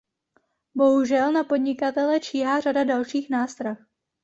Bohužel 0.75 1.31
na 1.31 1.43
podnikatele 1.43 2.19
číhá 2.19 2.59
řada 2.59 2.83
dalších 2.83 3.29
nástrah. 3.29 3.85